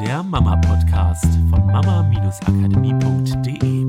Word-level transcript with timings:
der 0.00 0.22
Mama-Podcast 0.22 1.24
von 1.48 1.66
mama-akademie.de. 1.66 3.86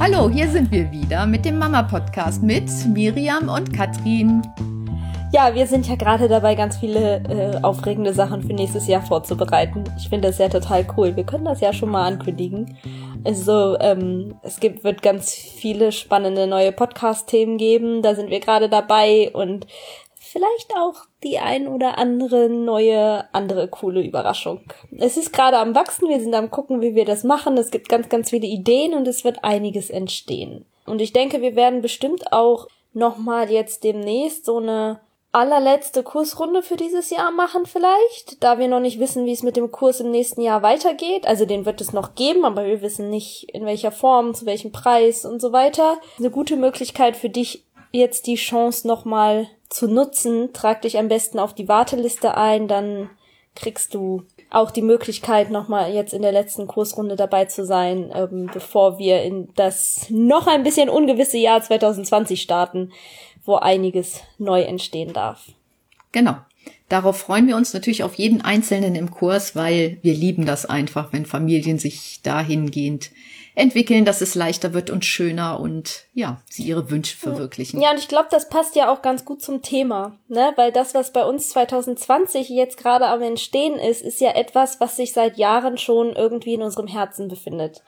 Hallo, 0.00 0.30
hier 0.30 0.48
sind 0.48 0.70
wir 0.70 0.90
wieder 0.90 1.26
mit 1.26 1.44
dem 1.44 1.58
Mama-Podcast 1.58 2.42
mit 2.42 2.70
Miriam 2.86 3.50
und 3.50 3.74
Katrin. 3.74 4.40
Ja, 5.30 5.54
wir 5.54 5.66
sind 5.66 5.86
ja 5.88 5.96
gerade 5.96 6.26
dabei, 6.28 6.54
ganz 6.54 6.78
viele 6.78 7.22
äh, 7.28 7.60
aufregende 7.62 8.14
Sachen 8.14 8.44
für 8.44 8.54
nächstes 8.54 8.86
Jahr 8.86 9.02
vorzubereiten. 9.02 9.84
Ich 9.98 10.08
finde 10.08 10.28
das 10.28 10.38
ja 10.38 10.48
total 10.48 10.86
cool. 10.96 11.14
Wir 11.16 11.24
können 11.24 11.44
das 11.44 11.60
ja 11.60 11.74
schon 11.74 11.90
mal 11.90 12.06
ankündigen. 12.06 12.78
Also 13.24 13.76
ähm, 13.80 14.36
es 14.42 14.58
gibt, 14.60 14.84
wird 14.84 15.02
ganz 15.02 15.34
viele 15.34 15.92
spannende 15.92 16.46
neue 16.46 16.72
Podcast-Themen 16.72 17.58
geben. 17.58 18.00
Da 18.00 18.14
sind 18.14 18.30
wir 18.30 18.40
gerade 18.40 18.70
dabei 18.70 19.30
und 19.34 19.66
vielleicht 20.24 20.74
auch 20.76 21.06
die 21.22 21.38
ein 21.38 21.68
oder 21.68 21.98
andere 21.98 22.48
neue, 22.48 23.32
andere 23.34 23.68
coole 23.68 24.02
Überraschung. 24.02 24.60
Es 24.96 25.16
ist 25.16 25.32
gerade 25.32 25.58
am 25.58 25.74
Wachsen. 25.74 26.08
Wir 26.08 26.20
sind 26.20 26.34
am 26.34 26.50
gucken, 26.50 26.80
wie 26.80 26.94
wir 26.94 27.04
das 27.04 27.24
machen. 27.24 27.56
Es 27.56 27.70
gibt 27.70 27.88
ganz, 27.88 28.08
ganz 28.08 28.30
viele 28.30 28.46
Ideen 28.46 28.94
und 28.94 29.06
es 29.06 29.24
wird 29.24 29.44
einiges 29.44 29.90
entstehen. 29.90 30.66
Und 30.86 31.00
ich 31.00 31.12
denke, 31.12 31.40
wir 31.40 31.56
werden 31.56 31.82
bestimmt 31.82 32.32
auch 32.32 32.68
nochmal 32.92 33.50
jetzt 33.50 33.84
demnächst 33.84 34.44
so 34.44 34.58
eine 34.58 35.00
allerletzte 35.34 36.04
Kursrunde 36.04 36.62
für 36.62 36.76
dieses 36.76 37.10
Jahr 37.10 37.32
machen 37.32 37.66
vielleicht, 37.66 38.42
da 38.44 38.58
wir 38.58 38.68
noch 38.68 38.78
nicht 38.78 39.00
wissen, 39.00 39.26
wie 39.26 39.32
es 39.32 39.42
mit 39.42 39.56
dem 39.56 39.72
Kurs 39.72 39.98
im 39.98 40.12
nächsten 40.12 40.40
Jahr 40.40 40.62
weitergeht. 40.62 41.26
Also 41.26 41.44
den 41.44 41.66
wird 41.66 41.80
es 41.80 41.92
noch 41.92 42.14
geben, 42.14 42.44
aber 42.44 42.64
wir 42.64 42.82
wissen 42.82 43.10
nicht 43.10 43.50
in 43.52 43.66
welcher 43.66 43.90
Form, 43.90 44.34
zu 44.34 44.46
welchem 44.46 44.70
Preis 44.70 45.24
und 45.24 45.40
so 45.40 45.50
weiter. 45.50 45.98
Eine 46.18 46.30
gute 46.30 46.56
Möglichkeit 46.56 47.16
für 47.16 47.30
dich 47.30 47.64
jetzt 47.98 48.26
die 48.26 48.36
Chance 48.36 48.86
nochmal 48.86 49.48
zu 49.68 49.88
nutzen. 49.88 50.52
Trag 50.52 50.82
dich 50.82 50.98
am 50.98 51.08
besten 51.08 51.38
auf 51.38 51.54
die 51.54 51.68
Warteliste 51.68 52.36
ein, 52.36 52.68
dann 52.68 53.10
kriegst 53.54 53.94
du 53.94 54.24
auch 54.50 54.70
die 54.70 54.82
Möglichkeit, 54.82 55.50
nochmal 55.50 55.92
jetzt 55.92 56.12
in 56.12 56.22
der 56.22 56.32
letzten 56.32 56.66
Kursrunde 56.66 57.16
dabei 57.16 57.44
zu 57.44 57.64
sein, 57.64 58.12
ähm, 58.14 58.50
bevor 58.52 58.98
wir 58.98 59.22
in 59.22 59.48
das 59.56 60.06
noch 60.10 60.46
ein 60.46 60.62
bisschen 60.62 60.88
ungewisse 60.88 61.38
Jahr 61.38 61.62
2020 61.62 62.40
starten 62.40 62.92
wo 63.44 63.56
einiges 63.56 64.22
neu 64.38 64.62
entstehen 64.62 65.12
darf. 65.12 65.52
Genau. 66.12 66.36
Darauf 66.88 67.18
freuen 67.18 67.46
wir 67.46 67.56
uns 67.56 67.74
natürlich 67.74 68.02
auf 68.02 68.14
jeden 68.14 68.40
Einzelnen 68.42 68.94
im 68.94 69.10
Kurs, 69.10 69.56
weil 69.56 69.98
wir 70.02 70.14
lieben 70.14 70.46
das 70.46 70.66
einfach, 70.66 71.12
wenn 71.12 71.26
Familien 71.26 71.78
sich 71.78 72.20
dahingehend 72.22 73.10
entwickeln, 73.54 74.04
dass 74.04 74.20
es 74.20 74.34
leichter 74.34 74.74
wird 74.74 74.90
und 74.90 75.04
schöner 75.04 75.60
und 75.60 76.04
ja, 76.12 76.40
sie 76.50 76.64
ihre 76.64 76.90
Wünsche 76.90 77.16
verwirklichen. 77.16 77.80
Ja, 77.80 77.92
und 77.92 77.98
ich 77.98 78.08
glaube, 78.08 78.28
das 78.30 78.48
passt 78.48 78.74
ja 78.74 78.92
auch 78.92 79.00
ganz 79.00 79.24
gut 79.24 79.42
zum 79.42 79.62
Thema, 79.62 80.18
ne? 80.28 80.52
Weil 80.56 80.72
das, 80.72 80.94
was 80.94 81.12
bei 81.12 81.24
uns 81.24 81.50
2020 81.50 82.48
jetzt 82.48 82.76
gerade 82.76 83.06
am 83.06 83.22
Entstehen 83.22 83.78
ist, 83.78 84.02
ist 84.02 84.20
ja 84.20 84.32
etwas, 84.32 84.80
was 84.80 84.96
sich 84.96 85.12
seit 85.12 85.36
Jahren 85.38 85.78
schon 85.78 86.14
irgendwie 86.16 86.54
in 86.54 86.62
unserem 86.62 86.88
Herzen 86.88 87.28
befindet. 87.28 87.82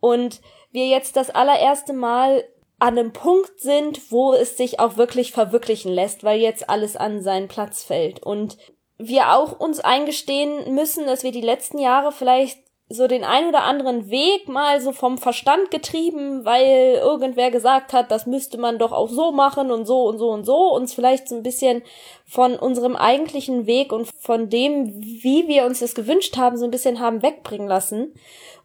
Und 0.00 0.40
wir 0.72 0.86
jetzt 0.86 1.16
das 1.16 1.30
allererste 1.30 1.92
Mal 1.92 2.44
an 2.78 2.98
einem 2.98 3.12
Punkt 3.12 3.60
sind, 3.60 4.10
wo 4.10 4.34
es 4.34 4.56
sich 4.56 4.80
auch 4.80 4.96
wirklich 4.96 5.32
verwirklichen 5.32 5.92
lässt, 5.92 6.24
weil 6.24 6.40
jetzt 6.40 6.68
alles 6.68 6.96
an 6.96 7.22
seinen 7.22 7.48
Platz 7.48 7.82
fällt. 7.82 8.22
Und 8.22 8.58
wir 8.98 9.34
auch 9.34 9.58
uns 9.58 9.80
eingestehen 9.80 10.74
müssen, 10.74 11.06
dass 11.06 11.22
wir 11.22 11.32
die 11.32 11.42
letzten 11.42 11.78
Jahre 11.78 12.12
vielleicht 12.12 12.58
so 12.88 13.08
den 13.08 13.24
ein 13.24 13.48
oder 13.48 13.64
anderen 13.64 14.10
Weg 14.10 14.48
mal 14.48 14.80
so 14.80 14.92
vom 14.92 15.18
Verstand 15.18 15.72
getrieben, 15.72 16.44
weil 16.44 17.00
irgendwer 17.02 17.50
gesagt 17.50 17.92
hat, 17.92 18.12
das 18.12 18.26
müsste 18.26 18.58
man 18.58 18.78
doch 18.78 18.92
auch 18.92 19.08
so 19.08 19.32
machen 19.32 19.72
und 19.72 19.86
so 19.86 20.04
und 20.04 20.18
so 20.18 20.30
und 20.30 20.44
so, 20.44 20.72
uns 20.72 20.94
vielleicht 20.94 21.28
so 21.28 21.34
ein 21.34 21.42
bisschen 21.42 21.82
von 22.26 22.54
unserem 22.56 22.94
eigentlichen 22.94 23.66
Weg 23.66 23.92
und 23.92 24.08
von 24.20 24.48
dem, 24.50 25.02
wie 25.02 25.48
wir 25.48 25.64
uns 25.64 25.80
das 25.80 25.96
gewünscht 25.96 26.36
haben, 26.36 26.56
so 26.56 26.64
ein 26.64 26.70
bisschen 26.70 27.00
haben 27.00 27.22
wegbringen 27.22 27.66
lassen 27.66 28.14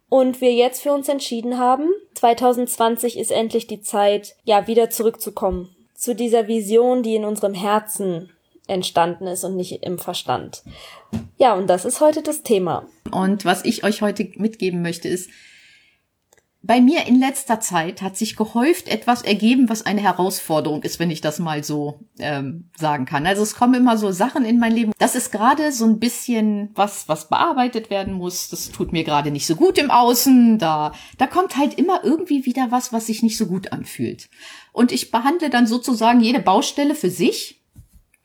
und 0.08 0.40
wir 0.40 0.54
jetzt 0.54 0.84
für 0.84 0.94
uns 0.94 1.10
entschieden 1.10 1.58
haben, 1.58 1.90
2020 2.14 3.18
ist 3.18 3.32
endlich 3.32 3.66
die 3.66 3.82
Zeit, 3.82 4.36
ja, 4.44 4.68
wieder 4.68 4.92
zurückzukommen 4.92 5.76
zu 5.96 6.14
dieser 6.14 6.48
Vision, 6.48 7.02
die 7.02 7.16
in 7.16 7.26
unserem 7.26 7.54
Herzen 7.54 8.32
entstanden 8.68 9.26
ist 9.28 9.44
und 9.44 9.56
nicht 9.56 9.84
im 9.84 9.98
Verstand. 10.00 10.64
Ja, 11.38 11.54
und 11.56 11.68
das 11.68 11.86
ist 11.86 12.02
heute 12.02 12.22
das 12.22 12.44
Thema. 12.44 12.86
Und 13.12 13.46
was 13.46 13.66
ich 13.66 13.84
euch 13.84 14.02
heute 14.02 14.30
mitgeben 14.36 14.82
möchte, 14.82 15.08
ist, 15.08 15.30
bei 16.64 16.80
mir 16.80 17.08
in 17.08 17.20
letzter 17.20 17.60
Zeit 17.60 18.04
hat 18.04 18.16
sich 18.16 18.36
gehäuft 18.36 18.88
etwas 18.88 19.24
ergeben, 19.24 19.68
was 19.68 19.86
eine 19.86 20.02
Herausforderung 20.02 20.84
ist, 20.84 21.00
wenn 21.00 21.10
ich 21.10 21.20
das 21.20 21.40
mal 21.40 21.64
so 21.64 22.02
ähm, 22.20 22.70
sagen 22.78 23.06
kann. 23.06 23.26
Also 23.26 23.42
es 23.42 23.56
kommen 23.56 23.74
immer 23.74 23.98
so 23.98 24.12
Sachen 24.12 24.46
in 24.46 24.60
mein 24.60 24.76
Leben. 24.76 24.92
Das 25.00 25.16
ist 25.16 25.32
gerade 25.32 25.72
so 25.72 25.86
ein 25.86 26.00
bisschen 26.00 26.70
was, 26.76 27.10
was 27.10 27.30
bearbeitet 27.30 27.90
werden 27.90 28.14
muss. 28.14 28.50
Das 28.50 28.70
tut 28.70 28.92
mir 28.92 29.04
gerade 29.04 29.32
nicht 29.32 29.48
so 29.48 29.56
gut 29.56 29.80
im 29.80 29.90
Außen. 29.90 30.60
Da, 30.60 30.94
da 31.18 31.26
kommt 31.26 31.58
halt 31.58 31.80
immer 31.80 32.04
irgendwie 32.04 32.46
wieder 32.46 32.68
was, 32.70 32.94
was 32.94 33.08
sich 33.08 33.24
nicht 33.24 33.38
so 33.38 33.48
gut 33.48 33.72
anfühlt. 33.72 34.30
Und 34.72 34.92
ich 34.92 35.10
behandle 35.10 35.50
dann 35.50 35.66
sozusagen 35.66 36.22
jede 36.22 36.40
Baustelle 36.40 36.94
für 36.94 37.10
sich 37.10 37.64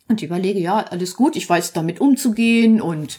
und 0.09 0.21
überlege, 0.21 0.61
ja, 0.61 0.81
alles 0.81 1.17
gut, 1.17 1.37
ich 1.37 1.49
weiß 1.49 1.73
damit 1.73 2.03
umzugehen 2.03 2.83
und 2.83 3.19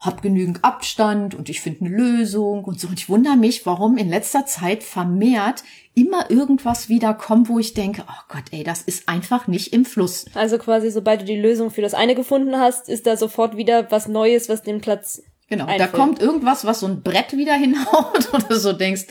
hab 0.00 0.22
genügend 0.22 0.64
Abstand 0.64 1.34
und 1.34 1.50
ich 1.50 1.60
finde 1.60 1.84
eine 1.84 1.94
Lösung 1.94 2.64
und 2.64 2.80
so. 2.80 2.88
Und 2.88 2.98
ich 2.98 3.10
wundere 3.10 3.36
mich, 3.36 3.66
warum 3.66 3.98
in 3.98 4.08
letzter 4.08 4.46
Zeit 4.46 4.82
vermehrt 4.82 5.62
immer 5.94 6.30
irgendwas 6.30 6.88
wieder 6.88 7.12
kommt, 7.12 7.50
wo 7.50 7.58
ich 7.58 7.74
denke, 7.74 8.04
oh 8.08 8.22
Gott, 8.28 8.44
ey, 8.50 8.64
das 8.64 8.80
ist 8.80 9.10
einfach 9.10 9.46
nicht 9.46 9.74
im 9.74 9.84
Fluss. 9.84 10.24
Also 10.34 10.56
quasi, 10.56 10.90
sobald 10.90 11.20
du 11.20 11.24
die 11.26 11.36
Lösung 11.36 11.70
für 11.70 11.82
das 11.82 11.92
eine 11.92 12.14
gefunden 12.14 12.56
hast, 12.56 12.88
ist 12.88 13.06
da 13.06 13.18
sofort 13.18 13.58
wieder 13.58 13.90
was 13.90 14.08
Neues, 14.08 14.48
was 14.48 14.62
den 14.62 14.80
Platz. 14.80 15.22
Genau, 15.48 15.66
einfällt. 15.66 15.80
da 15.80 15.86
kommt 15.88 16.22
irgendwas, 16.22 16.64
was 16.64 16.80
so 16.80 16.86
ein 16.86 17.02
Brett 17.02 17.36
wieder 17.36 17.54
hinhaut 17.56 18.32
oder 18.32 18.58
so 18.58 18.72
denkst, 18.72 19.06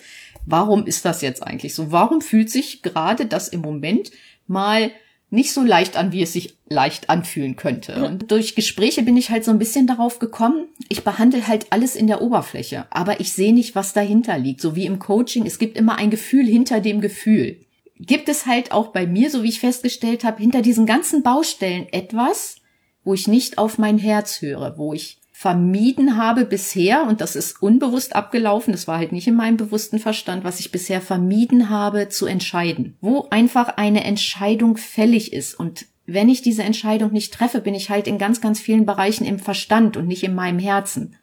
warum 0.47 0.87
ist 0.87 1.05
das 1.05 1.21
jetzt 1.21 1.43
eigentlich 1.43 1.75
so? 1.75 1.91
Warum 1.91 2.21
fühlt 2.21 2.49
sich 2.49 2.81
gerade 2.81 3.27
das 3.27 3.47
im 3.47 3.61
Moment 3.61 4.09
mal 4.47 4.91
nicht 5.31 5.53
so 5.53 5.61
leicht 5.61 5.95
an, 5.95 6.11
wie 6.11 6.23
es 6.23 6.33
sich 6.33 6.55
leicht 6.67 7.09
anfühlen 7.09 7.55
könnte. 7.55 8.03
Und 8.03 8.31
durch 8.31 8.55
Gespräche 8.55 9.03
bin 9.03 9.15
ich 9.15 9.29
halt 9.29 9.45
so 9.45 9.51
ein 9.51 9.59
bisschen 9.59 9.85
darauf 9.85 10.19
gekommen, 10.19 10.65
ich 10.87 11.03
behandle 11.03 11.47
halt 11.47 11.67
alles 11.69 11.95
in 11.95 12.07
der 12.07 12.21
Oberfläche, 12.21 12.87
aber 12.89 13.19
ich 13.19 13.33
sehe 13.33 13.53
nicht, 13.53 13.75
was 13.75 13.93
dahinter 13.93 14.37
liegt. 14.39 14.61
So 14.61 14.75
wie 14.75 14.85
im 14.85 14.99
Coaching, 14.99 15.45
es 15.45 15.59
gibt 15.59 15.77
immer 15.77 15.97
ein 15.97 16.09
Gefühl 16.09 16.45
hinter 16.45 16.79
dem 16.79 17.01
Gefühl. 17.01 17.57
Gibt 17.99 18.29
es 18.29 18.45
halt 18.45 18.71
auch 18.71 18.87
bei 18.87 19.05
mir, 19.05 19.29
so 19.29 19.43
wie 19.43 19.49
ich 19.49 19.59
festgestellt 19.59 20.23
habe, 20.23 20.41
hinter 20.41 20.61
diesen 20.61 20.85
ganzen 20.85 21.21
Baustellen 21.21 21.87
etwas, 21.91 22.55
wo 23.03 23.13
ich 23.13 23.27
nicht 23.27 23.57
auf 23.57 23.77
mein 23.77 23.97
Herz 23.97 24.41
höre, 24.41 24.77
wo 24.77 24.93
ich 24.93 25.19
vermieden 25.39 26.17
habe 26.17 26.43
bisher, 26.43 27.07
und 27.07 27.21
das 27.21 27.37
ist 27.37 27.61
unbewusst 27.61 28.13
abgelaufen, 28.13 28.73
das 28.73 28.89
war 28.89 28.97
halt 28.97 29.13
nicht 29.13 29.25
in 29.25 29.35
meinem 29.35 29.55
bewussten 29.55 29.97
Verstand, 29.97 30.43
was 30.43 30.59
ich 30.59 30.69
bisher 30.69 30.99
vermieden 30.99 31.69
habe 31.69 32.09
zu 32.09 32.25
entscheiden, 32.25 32.97
wo 32.99 33.25
einfach 33.29 33.77
eine 33.77 34.03
Entscheidung 34.03 34.75
fällig 34.75 35.31
ist. 35.31 35.57
Und 35.57 35.85
wenn 36.05 36.27
ich 36.27 36.41
diese 36.41 36.63
Entscheidung 36.63 37.13
nicht 37.13 37.33
treffe, 37.33 37.61
bin 37.61 37.73
ich 37.73 37.89
halt 37.89 38.05
in 38.05 38.17
ganz, 38.17 38.41
ganz 38.41 38.59
vielen 38.59 38.85
Bereichen 38.85 39.23
im 39.23 39.39
Verstand 39.39 39.95
und 39.95 40.07
nicht 40.07 40.23
in 40.23 40.35
meinem 40.35 40.59
Herzen. 40.59 41.15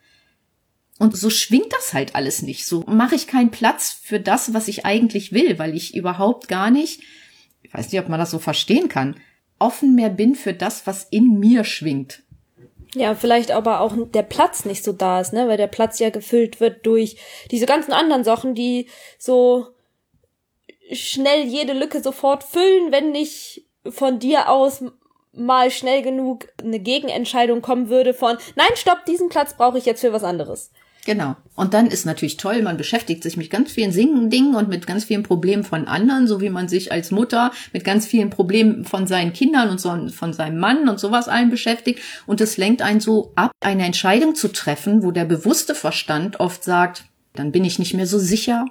Und 0.99 1.15
so 1.15 1.29
schwingt 1.29 1.75
das 1.75 1.93
halt 1.93 2.15
alles 2.15 2.41
nicht. 2.41 2.65
So 2.65 2.85
mache 2.87 3.17
ich 3.17 3.27
keinen 3.27 3.51
Platz 3.51 4.01
für 4.03 4.19
das, 4.19 4.55
was 4.55 4.67
ich 4.67 4.87
eigentlich 4.87 5.33
will, 5.33 5.59
weil 5.59 5.77
ich 5.77 5.95
überhaupt 5.95 6.49
gar 6.49 6.71
nicht, 6.71 7.03
ich 7.61 7.75
weiß 7.75 7.93
nicht, 7.93 8.01
ob 8.01 8.09
man 8.09 8.19
das 8.19 8.31
so 8.31 8.39
verstehen 8.39 8.89
kann, 8.89 9.17
offen 9.59 9.95
mehr 9.95 10.09
bin 10.09 10.35
für 10.35 10.55
das, 10.55 10.87
was 10.87 11.05
in 11.05 11.39
mir 11.39 11.65
schwingt. 11.65 12.23
Ja, 12.97 13.15
vielleicht 13.15 13.51
aber 13.51 13.81
auch 13.83 13.93
der 13.95 14.23
Platz 14.23 14.65
nicht 14.65 14.83
so 14.83 14.91
da 14.91 15.21
ist, 15.21 15.35
ne? 15.35 15.49
Weil 15.49 15.59
der 15.59 15.67
Platz 15.67 15.99
ja 15.99 16.09
gefüllt 16.09 16.61
wird 16.61 16.87
durch 16.87 17.19
diese 17.51 17.67
ganzen 17.67 17.93
anderen 17.93 18.25
Sachen, 18.25 18.55
die 18.55 18.89
so 19.19 19.67
schnell 20.91 21.43
jede 21.43 21.75
Lücke 21.75 22.03
sofort 22.03 22.43
füllen, 22.43 22.93
wenn 22.93 23.13
nicht 23.13 23.67
von 23.87 24.19
dir 24.19 24.49
aus 24.49 24.83
mal 25.33 25.71
schnell 25.71 26.01
genug 26.01 26.49
eine 26.59 26.79
Gegenentscheidung 26.79 27.61
kommen 27.61 27.91
würde 27.91 28.15
von, 28.15 28.39
nein, 28.55 28.71
stopp, 28.77 29.05
diesen 29.05 29.29
Platz 29.29 29.55
brauche 29.55 29.77
ich 29.77 29.85
jetzt 29.85 30.01
für 30.01 30.15
was 30.15 30.25
anderes. 30.25 30.71
Genau. 31.07 31.37
Und 31.55 31.73
dann 31.73 31.87
ist 31.87 32.05
natürlich 32.05 32.37
toll, 32.37 32.63
man 32.63 32.77
beschäftigt 32.77 33.23
sich 33.23 33.37
mit 33.37 33.49
ganz 33.49 33.71
vielen 33.71 33.93
Singen 33.93 34.29
Dingen 34.29 34.57
und 34.57 34.69
mit 34.69 34.89
ganz 34.89 35.05
vielen 35.05 35.23
Problemen 35.23 35.63
von 35.63 35.87
anderen, 35.87 36.27
so 36.27 36.41
wie 36.41 36.51
man 36.51 36.67
sich 36.67 36.91
als 36.91 37.13
Mutter 37.13 37.53
mit 37.73 37.85
ganz 37.85 38.07
vielen 38.07 38.29
Problemen 38.29 38.85
von 38.85 39.07
seinen 39.07 39.33
Kindern 39.33 39.71
und 39.71 39.81
von 40.13 40.33
seinem 40.33 40.59
Mann 40.59 40.89
und 40.89 40.99
sowas 40.99 41.29
allen 41.29 41.49
beschäftigt. 41.49 42.01
Und 42.27 42.41
es 42.41 42.57
lenkt 42.57 42.83
einen 42.83 42.99
so 42.99 43.31
ab, 43.37 43.53
eine 43.61 43.85
Entscheidung 43.85 44.35
zu 44.35 44.49
treffen, 44.49 45.05
wo 45.05 45.13
der 45.13 45.27
bewusste 45.27 45.77
Verstand 45.77 46.41
oft 46.41 46.65
sagt, 46.65 47.05
dann 47.35 47.53
bin 47.53 47.65
ich 47.65 47.79
nicht 47.79 47.95
mehr 47.95 48.09
so 48.09 48.19
sicher. 48.19 48.67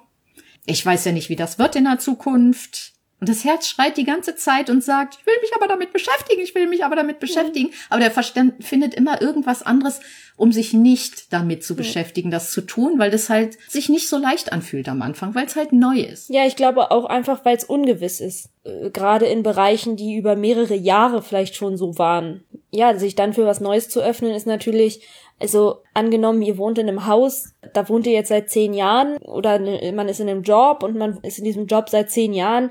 Ich 0.65 0.85
weiß 0.85 1.05
ja 1.05 1.13
nicht, 1.13 1.29
wie 1.29 1.38
das 1.38 1.57
wird 1.57 1.77
in 1.77 1.85
der 1.85 1.99
Zukunft. 1.99 2.94
Und 3.25 3.30
das 3.30 3.44
Herz 3.44 3.68
schreit 3.68 3.98
die 3.98 4.04
ganze 4.04 4.36
Zeit 4.36 4.69
und 4.69 4.83
sagt, 4.83 5.18
ich 5.19 5.25
will 5.25 5.33
mich 5.42 5.50
aber 5.56 5.68
damit 5.68 5.92
beschäftigen, 5.92 6.44
ich 6.44 6.54
will 6.54 6.68
mich 6.68 6.86
aber 6.86 6.95
damit 6.95 7.19
beschäftigen. 7.19 7.69
Mhm. 7.69 7.74
Aber 7.89 8.00
der 8.01 8.12
Verstand 8.12 8.63
findet 8.63 8.94
immer 8.94 9.19
irgendwas 9.19 9.63
anderes, 9.63 10.00
um 10.38 10.51
sich 10.51 10.74
nicht 10.74 11.33
damit 11.33 11.63
zu 11.63 11.75
beschäftigen, 11.75 12.30
das 12.30 12.51
zu 12.51 12.62
tun, 12.62 13.00
weil 13.00 13.10
das 13.10 13.31
halt 13.31 13.57
sich 13.68 13.89
nicht 13.89 14.10
so 14.10 14.19
leicht 14.19 14.51
anfühlt 14.51 14.88
am 14.89 15.01
Anfang, 15.01 15.33
weil 15.33 15.48
es 15.48 15.56
halt 15.56 15.74
neu 15.74 16.01
ist. 16.01 16.30
Ja, 16.30 16.45
ich 16.45 16.56
glaube 16.56 16.92
auch 16.92 17.06
einfach, 17.06 17.44
weil 17.45 17.57
es 17.57 17.63
ungewiss 17.63 18.19
ist. 18.19 18.51
Äh, 18.63 18.92
Gerade 18.92 19.25
in 19.25 19.42
Bereichen, 19.42 19.95
die 19.95 20.16
über 20.18 20.36
mehrere 20.36 20.75
Jahre 20.75 21.24
vielleicht 21.24 21.56
schon 21.56 21.77
so 21.77 21.98
waren. 21.98 22.44
ja, 22.69 22.95
sich 23.00 23.16
dann 23.16 23.33
für 23.33 23.48
was 23.48 23.60
Neues 23.60 23.89
zu 23.89 24.01
öffnen, 24.01 24.36
ist 24.36 24.45
natürlich, 24.45 25.01
also 25.39 25.77
angenommen, 25.95 26.44
ihr 26.44 26.60
wohnt 26.60 26.77
in 26.77 26.88
einem 26.88 27.07
Haus, 27.07 27.56
da 27.74 27.89
wohnt 27.89 28.06
ihr 28.06 28.13
jetzt 28.13 28.30
seit 28.30 28.51
zehn 28.51 28.75
Jahren 28.75 29.18
oder 29.18 29.57
ne, 29.57 29.92
man 29.95 30.10
ist 30.10 30.19
in 30.19 30.30
einem 30.30 30.44
Job 30.44 30.83
und 30.83 30.95
man 30.95 31.18
ist 31.24 31.39
in 31.39 31.44
diesem 31.45 31.66
Job 31.66 31.89
seit 31.89 32.12
zehn 32.12 32.33
Jahren, 32.33 32.69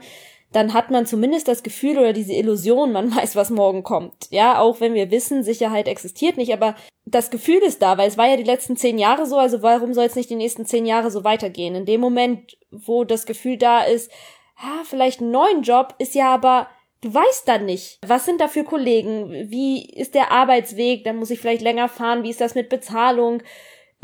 dann 0.54 0.72
hat 0.72 0.90
man 0.90 1.04
zumindest 1.04 1.48
das 1.48 1.64
Gefühl 1.64 1.98
oder 1.98 2.12
diese 2.12 2.32
Illusion, 2.32 2.92
man 2.92 3.14
weiß, 3.16 3.36
was 3.36 3.50
morgen 3.50 3.82
kommt. 3.82 4.28
Ja, 4.30 4.60
auch 4.60 4.80
wenn 4.80 4.94
wir 4.94 5.10
wissen, 5.10 5.42
Sicherheit 5.42 5.88
existiert 5.88 6.36
nicht, 6.36 6.52
aber 6.52 6.76
das 7.06 7.30
Gefühl 7.30 7.58
ist 7.58 7.82
da, 7.82 7.98
weil 7.98 8.08
es 8.08 8.16
war 8.16 8.28
ja 8.28 8.36
die 8.36 8.44
letzten 8.44 8.76
zehn 8.76 8.98
Jahre 8.98 9.26
so, 9.26 9.36
also 9.36 9.62
warum 9.62 9.92
soll 9.92 10.04
es 10.04 10.14
nicht 10.14 10.30
die 10.30 10.36
nächsten 10.36 10.64
zehn 10.64 10.86
Jahre 10.86 11.10
so 11.10 11.24
weitergehen? 11.24 11.74
In 11.74 11.84
dem 11.84 12.00
Moment, 12.00 12.56
wo 12.70 13.04
das 13.04 13.26
Gefühl 13.26 13.58
da 13.58 13.82
ist, 13.82 14.10
ha, 14.56 14.82
vielleicht 14.84 15.20
einen 15.20 15.32
neuen 15.32 15.62
Job, 15.62 15.96
ist 15.98 16.14
ja 16.14 16.32
aber 16.32 16.68
du 17.00 17.12
weißt 17.12 17.46
dann 17.46 17.66
nicht, 17.66 17.98
was 18.06 18.24
sind 18.24 18.40
da 18.40 18.48
für 18.48 18.64
Kollegen, 18.64 19.50
wie 19.50 19.84
ist 19.84 20.14
der 20.14 20.30
Arbeitsweg, 20.30 21.04
dann 21.04 21.16
muss 21.16 21.30
ich 21.30 21.40
vielleicht 21.40 21.62
länger 21.62 21.88
fahren, 21.88 22.22
wie 22.22 22.30
ist 22.30 22.40
das 22.40 22.54
mit 22.54 22.70
Bezahlung, 22.70 23.42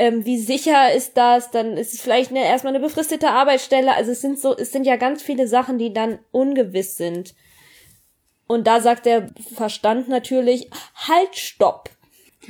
ähm, 0.01 0.25
wie 0.25 0.39
sicher 0.39 0.91
ist 0.95 1.15
das, 1.15 1.51
dann 1.51 1.77
ist 1.77 1.93
es 1.93 2.01
vielleicht 2.01 2.31
eine, 2.31 2.43
erstmal 2.43 2.73
eine 2.73 2.83
befristete 2.83 3.29
Arbeitsstelle, 3.29 3.93
also 3.93 4.09
es 4.09 4.21
sind 4.21 4.39
so, 4.39 4.57
es 4.57 4.71
sind 4.71 4.87
ja 4.87 4.95
ganz 4.95 5.21
viele 5.21 5.47
Sachen, 5.47 5.77
die 5.77 5.93
dann 5.93 6.17
ungewiss 6.31 6.97
sind. 6.97 7.35
Und 8.47 8.65
da 8.65 8.81
sagt 8.81 9.05
der 9.05 9.29
Verstand 9.53 10.09
natürlich, 10.09 10.71
halt, 10.95 11.35
stopp. 11.35 11.91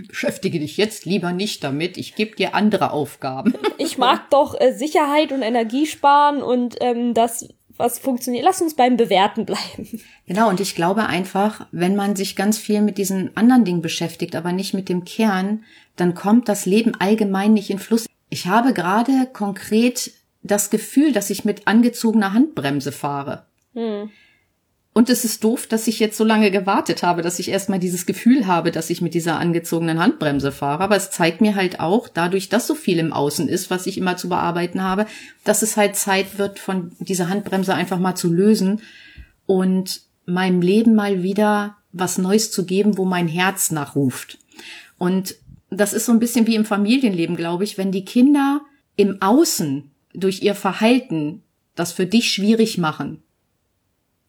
Beschäftige 0.08 0.60
dich 0.62 0.78
jetzt 0.78 1.04
lieber 1.04 1.34
nicht 1.34 1.62
damit, 1.62 1.98
ich 1.98 2.16
gebe 2.16 2.38
dir 2.38 2.56
andere 2.56 2.92
Aufgaben. 2.92 3.54
Ich 3.78 3.98
mag 3.98 4.30
doch 4.30 4.58
äh, 4.58 4.72
Sicherheit 4.72 5.34
und 5.34 5.42
Energie 5.42 5.88
sparen 5.88 6.42
und 6.42 6.78
ähm, 6.80 7.14
das 7.14 7.50
was 7.82 8.00
funktioniert. 8.00 8.46
Lass 8.46 8.62
uns 8.62 8.76
beim 8.76 8.98
Bewerten 8.98 9.46
bleiben. 9.46 10.02
Genau, 10.26 10.48
und 10.50 10.60
ich 10.60 10.76
glaube 10.76 11.08
einfach, 11.08 11.68
wenn 11.72 11.96
man 11.96 12.16
sich 12.16 12.36
ganz 12.36 12.58
viel 12.58 12.82
mit 12.82 12.98
diesen 12.98 13.36
anderen 13.36 13.66
Dingen 13.66 13.82
beschäftigt, 13.82 14.36
aber 14.36 14.54
nicht 14.54 14.74
mit 14.74 14.88
dem 14.88 15.04
Kern, 15.04 15.64
dann 15.98 16.16
kommt 16.16 16.48
das 16.48 16.66
Leben 16.66 16.94
allgemein 17.00 17.54
nicht 17.54 17.70
in 17.70 17.80
Fluss. 17.80 18.06
Ich 18.30 18.48
habe 18.48 18.74
gerade 18.74 19.28
konkret 19.34 20.12
das 20.42 20.70
Gefühl, 20.70 21.12
dass 21.12 21.30
ich 21.30 21.44
mit 21.44 21.68
angezogener 21.68 22.34
Handbremse 22.34 22.92
fahre. 22.92 23.46
Hm. 23.74 24.10
Und 24.94 25.10
es 25.10 25.24
ist 25.24 25.44
doof, 25.46 25.68
dass 25.68 25.88
ich 25.88 26.00
jetzt 26.00 26.18
so 26.18 26.26
lange 26.26 26.52
gewartet 26.52 27.02
habe, 27.02 27.22
dass 27.22 27.40
ich 27.40 27.50
erstmal 27.50 27.80
dieses 27.80 28.06
Gefühl 28.06 28.46
habe, 28.46 28.72
dass 28.72 28.90
ich 28.90 29.02
mit 29.02 29.14
dieser 29.14 29.40
angezogenen 29.40 30.00
Handbremse 30.00 30.52
fahre. 30.52 30.84
Aber 30.84 30.98
es 30.98 31.12
zeigt 31.12 31.40
mir 31.40 31.56
halt 31.56 31.80
auch, 31.80 32.10
dadurch, 32.10 32.50
dass 32.50 32.68
so 32.68 32.76
viel 32.76 33.00
im 33.00 33.14
Außen 33.14 33.48
ist, 33.48 33.70
was 33.70 33.88
ich 33.88 33.98
immer 33.98 34.18
zu 34.18 34.28
bearbeiten 34.28 34.84
habe, 34.84 35.06
dass 35.46 35.62
es 35.62 35.78
halt 35.78 35.96
Zeit 35.96 36.38
wird, 36.38 36.60
von 36.60 36.92
dieser 37.00 37.30
Handbremse 37.30 37.74
einfach 37.74 38.00
mal 38.00 38.16
zu 38.16 38.32
lösen 38.32 38.82
und 39.46 40.02
meinem 40.26 40.62
Leben 40.62 40.94
mal 40.94 41.24
wieder 41.24 41.78
was 41.94 42.18
Neues 42.18 42.52
zu 42.52 42.66
geben, 42.66 42.98
wo 42.98 43.06
mein 43.06 43.30
Herz 43.30 43.72
nachruft. 43.72 44.40
Und 44.98 45.36
das 45.70 45.94
ist 45.94 46.06
so 46.06 46.12
ein 46.12 46.20
bisschen 46.20 46.48
wie 46.48 46.56
im 46.56 46.66
Familienleben, 46.66 47.38
glaube 47.38 47.64
ich, 47.64 47.78
wenn 47.78 47.94
die 47.94 48.06
Kinder 48.06 48.62
im 48.98 49.22
Außen 49.22 49.90
durch 50.14 50.42
ihr 50.42 50.56
Verhalten 50.56 51.44
das 51.76 51.94
für 51.94 52.06
dich 52.06 52.34
schwierig 52.34 52.78
machen, 52.78 53.24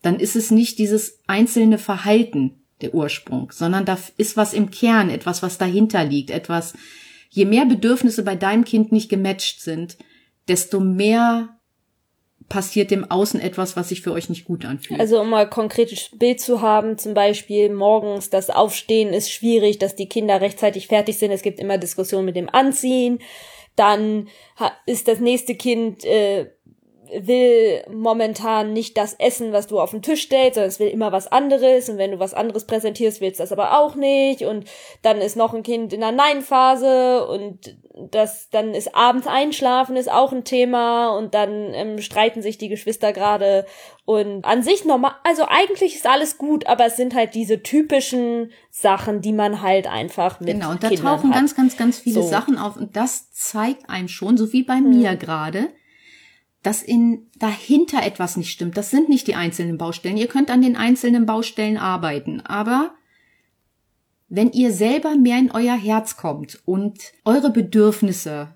dann 0.03 0.19
ist 0.19 0.37
es 0.37 0.51
nicht 0.51 0.79
dieses 0.79 1.21
einzelne 1.27 1.79
Verhalten 1.79 2.63
der 2.81 2.95
Ursprung, 2.95 3.53
sondern 3.53 3.85
da 3.85 3.97
ist 4.17 4.37
was 4.37 4.53
im 4.53 4.71
Kern, 4.71 5.09
etwas, 5.09 5.43
was 5.43 5.59
dahinter 5.59 6.05
liegt, 6.05 6.31
etwas, 6.31 6.75
je 7.31 7.45
mehr 7.45 7.65
Bedürfnisse 7.65 8.25
bei 8.25 8.37
deinem 8.37 8.65
Kind 8.65 8.93
nicht 8.93 9.09
gematcht 9.09 9.61
sind, 9.61 9.97
desto 10.49 10.81
mehr 10.81 11.61
passiert 12.49 12.91
dem 12.91 13.11
Außen 13.11 13.41
etwas, 13.41 13.77
was 13.77 13.89
sich 13.89 14.03
für 14.03 14.13
euch 14.13 14.29
nicht 14.29 14.45
gut 14.45 14.67
anfühlt. 14.67 15.01
Also 15.01 15.21
um 15.21 15.31
mal 15.31 15.49
konkretes 15.49 16.11
Bild 16.19 16.41
zu 16.41 16.61
haben, 16.61 16.99
zum 16.99 17.15
Beispiel 17.15 17.73
morgens 17.73 18.29
das 18.29 18.51
Aufstehen 18.51 19.15
ist 19.15 19.31
schwierig, 19.31 19.79
dass 19.79 19.97
die 19.97 20.09
Kinder 20.09 20.41
rechtzeitig 20.41 20.89
fertig 20.89 21.19
sind. 21.19 21.31
Es 21.31 21.41
gibt 21.41 21.61
immer 21.61 21.79
Diskussionen 21.79 22.27
mit 22.27 22.37
dem 22.37 22.51
Anziehen. 22.51 23.21
Dann 23.75 24.29
ist 24.85 25.09
das 25.09 25.19
nächste 25.19 25.55
Kind 25.55 26.05
äh, 26.05 26.51
will 27.21 27.83
momentan 27.91 28.73
nicht 28.73 28.97
das 28.97 29.15
essen, 29.15 29.53
was 29.53 29.67
du 29.67 29.81
auf 29.81 29.91
den 29.91 30.03
Tisch 30.03 30.23
stellst, 30.23 30.55
sondern 30.55 30.69
es 30.69 30.81
will 30.81 30.89
immer 30.89 31.13
was 31.13 31.27
anderes. 31.31 31.89
Und 31.89 31.99
wenn 31.99 32.13
du 32.13 32.19
was 32.19 32.35
anderes 32.35 32.65
präsentierst, 32.67 33.21
willst 33.21 33.41
du 33.41 33.43
das 33.43 33.53
aber 33.53 33.79
auch 33.79 33.95
nicht. 33.95 34.43
Und 34.43 34.65
dann 35.03 35.19
ist 35.19 35.37
noch 35.37 35.55
ein 35.55 35.63
Kind 35.63 35.93
in 35.93 36.01
der 36.01 36.13
Nein-Phase 36.13 37.27
und 37.27 37.77
das, 38.11 38.49
dann 38.51 38.75
ist 38.75 38.95
abends 38.95 39.27
einschlafen 39.27 39.97
ist 39.97 40.11
auch 40.11 40.33
ein 40.33 40.45
Thema 40.45 41.11
und 41.17 41.35
dann 41.35 41.75
ähm, 41.75 41.99
streiten 42.01 42.41
sich 42.41 42.57
die 42.57 42.69
Geschwister 42.69 43.13
gerade 43.13 43.67
und 44.07 44.45
an 44.47 44.63
sich 44.63 44.85
normal, 44.87 45.13
also 45.25 45.45
eigentlich 45.47 45.97
ist 45.97 46.07
alles 46.07 46.39
gut, 46.39 46.67
aber 46.67 46.87
es 46.87 46.97
sind 46.97 47.15
halt 47.15 47.35
diese 47.35 47.63
typischen 47.63 48.51
Sachen, 48.71 49.21
die 49.21 49.33
man 49.35 49.61
halt 49.61 49.87
einfach 49.87 50.41
mit 50.41 50.49
Genau, 50.55 50.71
und 50.71 50.83
da 50.83 50.89
Kindern 50.89 51.19
tauchen 51.19 51.31
hat. 51.31 51.37
ganz, 51.37 51.55
ganz, 51.55 51.77
ganz 51.77 51.99
viele 51.99 52.23
So. 52.23 52.29
Sachen 52.29 52.57
auf 52.59 52.77
und 52.77 52.97
das 52.97 53.31
zeigt 53.31 53.89
einem 53.91 54.09
schon, 54.09 54.39
so 54.39 54.53
wie 54.55 54.63
bei 54.63 54.81
mir 54.81 55.15
gerade, 55.17 55.69
dass 56.63 56.83
in 56.83 57.27
dahinter 57.39 58.05
etwas 58.05 58.37
nicht 58.37 58.51
stimmt. 58.51 58.77
Das 58.77 58.91
sind 58.91 59.09
nicht 59.09 59.27
die 59.27 59.35
einzelnen 59.35 59.79
Baustellen. 59.79 60.17
Ihr 60.17 60.29
könnt 60.29 60.51
an 60.51 60.63
den 60.63 60.77
einzelnen 60.77 61.27
Baustellen 61.27 61.77
arbeiten, 61.77 62.41
aber 62.41 62.95
wenn 64.29 64.53
ihr 64.53 64.73
selber 64.73 65.17
mehr 65.17 65.39
in 65.39 65.51
euer 65.51 65.77
Herz 65.77 66.17
kommt 66.17 66.61
und 66.65 66.99
eure 67.25 67.51
Bedürfnisse 67.51 68.55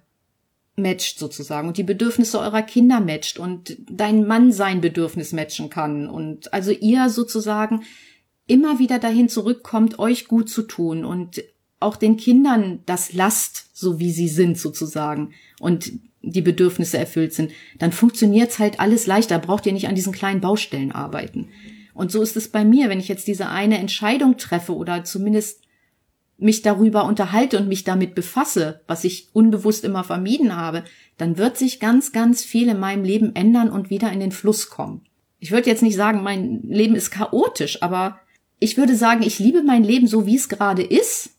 matcht 0.77 1.19
sozusagen 1.19 1.69
und 1.69 1.79
die 1.79 1.83
Bedürfnisse 1.83 2.39
eurer 2.39 2.63
Kinder 2.63 3.01
matcht 3.01 3.39
und 3.39 3.77
dein 3.91 4.27
Mann 4.27 4.53
sein 4.53 4.81
Bedürfnis 4.81 5.33
matchen 5.33 5.69
kann 5.71 6.09
und 6.09 6.53
also 6.53 6.71
ihr 6.71 7.09
sozusagen 7.09 7.83
immer 8.47 8.79
wieder 8.79 8.99
dahin 8.99 9.29
zurückkommt, 9.29 9.99
euch 9.99 10.29
gut 10.29 10.49
zu 10.49 10.63
tun 10.63 11.05
und 11.05 11.43
auch 11.81 11.97
den 11.97 12.17
Kindern 12.17 12.81
das 12.87 13.13
lasst, 13.13 13.67
so 13.73 13.99
wie 13.99 14.11
sie 14.11 14.29
sind 14.29 14.59
sozusagen 14.59 15.33
und 15.61 15.93
die 16.23 16.43
Bedürfnisse 16.43 16.99
erfüllt 16.99 17.35
sind, 17.35 17.53
dann 17.79 17.93
funktioniert's 17.93 18.59
halt 18.59 18.81
alles 18.81 19.07
leichter, 19.07 19.39
braucht 19.39 19.67
ihr 19.67 19.73
nicht 19.73 19.89
an 19.89 19.95
diesen 19.95 20.13
kleinen 20.13 20.41
Baustellen 20.41 20.93
arbeiten. 20.93 21.49
Und 21.95 22.11
so 22.11 22.21
ist 22.21 22.37
es 22.37 22.49
bei 22.49 22.65
mir, 22.65 22.89
wenn 22.89 23.01
ich 23.01 23.09
jetzt 23.09 23.27
diese 23.27 23.49
eine 23.49 23.79
Entscheidung 23.79 24.37
treffe 24.37 24.75
oder 24.75 25.05
zumindest 25.05 25.63
mich 26.39 26.63
darüber 26.63 27.05
unterhalte 27.05 27.59
und 27.59 27.69
mich 27.69 27.85
damit 27.85 28.15
befasse, 28.15 28.83
was 28.87 29.05
ich 29.05 29.29
unbewusst 29.33 29.85
immer 29.85 30.05
vermieden 30.05 30.57
habe, 30.57 30.85
dann 31.17 31.39
wird 31.39 31.57
sich 31.57 31.81
ganz, 31.81 32.13
ganz 32.13 32.45
viel 32.45 32.69
in 32.69 32.79
meinem 32.79 33.05
Leben 33.05 33.35
ändern 33.35 33.71
und 33.71 33.89
wieder 33.89 34.13
in 34.13 34.21
den 34.21 34.33
Fluss 34.33 34.69
kommen. 34.69 35.03
Ich 35.39 35.51
würde 35.51 35.71
jetzt 35.71 35.83
nicht 35.83 35.97
sagen, 35.97 36.23
mein 36.23 36.63
Leben 36.63 36.95
ist 36.95 37.11
chaotisch, 37.11 37.83
aber 37.83 38.21
ich 38.59 38.77
würde 38.77 38.97
sagen, 38.97 39.23
ich 39.23 39.39
liebe 39.39 39.63
mein 39.63 39.85
Leben 39.85 40.07
so, 40.07 40.27
wie 40.27 40.37
es 40.37 40.49
gerade 40.49 40.83
ist. 40.83 41.31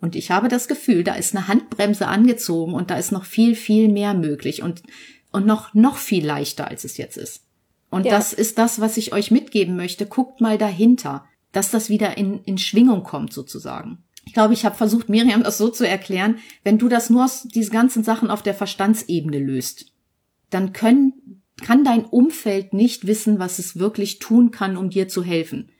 Und 0.00 0.16
ich 0.16 0.30
habe 0.30 0.48
das 0.48 0.66
Gefühl, 0.66 1.04
da 1.04 1.14
ist 1.14 1.36
eine 1.36 1.46
Handbremse 1.46 2.06
angezogen 2.08 2.74
und 2.74 2.90
da 2.90 2.96
ist 2.96 3.12
noch 3.12 3.24
viel, 3.24 3.54
viel 3.54 3.88
mehr 3.88 4.14
möglich 4.14 4.62
und, 4.62 4.82
und 5.30 5.46
noch, 5.46 5.74
noch 5.74 5.96
viel 5.98 6.24
leichter, 6.24 6.68
als 6.68 6.84
es 6.84 6.96
jetzt 6.96 7.18
ist. 7.18 7.44
Und 7.90 8.06
Ja. 8.06 8.12
das 8.12 8.32
ist 8.32 8.58
das, 8.58 8.80
was 8.80 8.96
ich 8.96 9.12
euch 9.12 9.30
mitgeben 9.30 9.76
möchte. 9.76 10.06
Guckt 10.06 10.40
mal 10.40 10.56
dahinter, 10.56 11.26
dass 11.52 11.70
das 11.70 11.90
wieder 11.90 12.16
in, 12.16 12.42
in 12.44 12.56
Schwingung 12.56 13.02
kommt, 13.02 13.32
sozusagen. 13.32 13.98
Ich 14.24 14.32
glaube, 14.32 14.54
ich 14.54 14.64
habe 14.64 14.76
versucht, 14.76 15.08
Miriam 15.08 15.42
das 15.42 15.58
so 15.58 15.68
zu 15.68 15.86
erklären, 15.86 16.38
wenn 16.62 16.78
du 16.78 16.88
das 16.88 17.10
nur 17.10 17.24
aus 17.24 17.42
diese 17.42 17.70
ganzen 17.70 18.04
Sachen 18.04 18.30
auf 18.30 18.42
der 18.42 18.54
Verstandsebene 18.54 19.38
löst, 19.38 19.86
dann 20.50 20.72
können, 20.72 21.42
kann 21.62 21.84
dein 21.84 22.04
Umfeld 22.04 22.72
nicht 22.72 23.06
wissen, 23.06 23.38
was 23.38 23.58
es 23.58 23.78
wirklich 23.78 24.18
tun 24.18 24.50
kann, 24.50 24.76
um 24.76 24.88
dir 24.90 25.08
zu 25.08 25.24
helfen. 25.24 25.70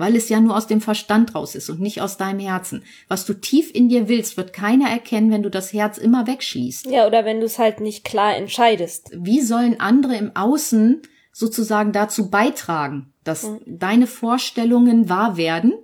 Weil 0.00 0.16
es 0.16 0.30
ja 0.30 0.40
nur 0.40 0.56
aus 0.56 0.66
dem 0.66 0.80
Verstand 0.80 1.34
raus 1.34 1.54
ist 1.54 1.68
und 1.68 1.78
nicht 1.78 2.00
aus 2.00 2.16
deinem 2.16 2.40
Herzen. 2.40 2.84
Was 3.06 3.26
du 3.26 3.34
tief 3.34 3.70
in 3.74 3.90
dir 3.90 4.08
willst, 4.08 4.38
wird 4.38 4.54
keiner 4.54 4.88
erkennen, 4.88 5.30
wenn 5.30 5.42
du 5.42 5.50
das 5.50 5.74
Herz 5.74 5.98
immer 5.98 6.26
wegschließt. 6.26 6.86
Ja, 6.86 7.06
oder 7.06 7.26
wenn 7.26 7.40
du 7.40 7.44
es 7.44 7.58
halt 7.58 7.80
nicht 7.80 8.02
klar 8.02 8.34
entscheidest. 8.34 9.10
Wie 9.14 9.42
sollen 9.42 9.78
andere 9.78 10.16
im 10.16 10.34
Außen 10.34 11.02
sozusagen 11.32 11.92
dazu 11.92 12.30
beitragen, 12.30 13.12
dass 13.24 13.46
deine 13.66 14.06
Vorstellungen 14.06 15.10
wahr 15.10 15.36
werden, 15.36 15.74